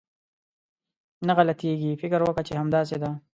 نه 1.27 1.31
غلطېږي، 1.37 1.99
فکر 2.01 2.19
وکه 2.23 2.41
چې 2.47 2.53
همداسې 2.61 2.97
ده. 3.01 3.11